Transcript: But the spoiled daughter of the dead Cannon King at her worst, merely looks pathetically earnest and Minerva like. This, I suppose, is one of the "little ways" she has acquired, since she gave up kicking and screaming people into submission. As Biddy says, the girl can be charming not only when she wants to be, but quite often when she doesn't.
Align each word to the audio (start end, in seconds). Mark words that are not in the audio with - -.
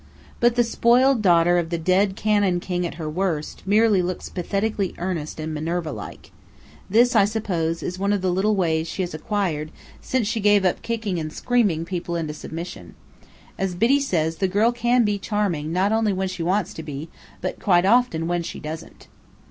But 0.39 0.55
the 0.55 0.63
spoiled 0.63 1.21
daughter 1.21 1.59
of 1.59 1.69
the 1.69 1.77
dead 1.77 2.15
Cannon 2.15 2.59
King 2.59 2.87
at 2.87 2.95
her 2.95 3.07
worst, 3.07 3.61
merely 3.67 4.01
looks 4.01 4.29
pathetically 4.29 4.95
earnest 4.97 5.39
and 5.39 5.53
Minerva 5.53 5.91
like. 5.91 6.31
This, 6.89 7.15
I 7.15 7.23
suppose, 7.25 7.83
is 7.83 7.99
one 7.99 8.11
of 8.11 8.23
the 8.23 8.31
"little 8.31 8.55
ways" 8.55 8.87
she 8.87 9.03
has 9.03 9.13
acquired, 9.13 9.71
since 10.01 10.27
she 10.27 10.39
gave 10.39 10.65
up 10.65 10.81
kicking 10.81 11.19
and 11.19 11.31
screaming 11.31 11.85
people 11.85 12.15
into 12.15 12.33
submission. 12.33 12.95
As 13.59 13.75
Biddy 13.75 13.99
says, 13.99 14.37
the 14.37 14.47
girl 14.47 14.71
can 14.71 15.05
be 15.05 15.19
charming 15.19 15.71
not 15.71 15.91
only 15.91 16.13
when 16.13 16.29
she 16.29 16.41
wants 16.41 16.73
to 16.73 16.81
be, 16.81 17.07
but 17.39 17.59
quite 17.59 17.85
often 17.85 18.27
when 18.27 18.41
she 18.41 18.59
doesn't. 18.59 19.07